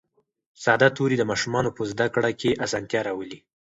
[0.63, 3.37] ساده توري د ماشومانو په زده کړه کې اسانتیا راولي